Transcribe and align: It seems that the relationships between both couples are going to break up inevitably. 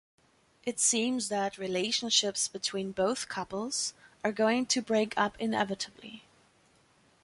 It 0.65 0.79
seems 0.79 1.29
that 1.29 1.53
the 1.53 1.61
relationships 1.61 2.47
between 2.47 2.91
both 2.91 3.27
couples 3.29 3.93
are 4.23 4.31
going 4.31 4.65
to 4.65 4.81
break 4.81 5.13
up 5.15 5.35
inevitably. 5.39 6.23